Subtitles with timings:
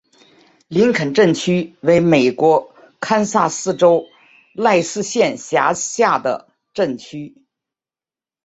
[0.67, 4.03] 林肯镇区为美国堪萨斯州
[4.53, 7.45] 赖斯县辖下的镇区。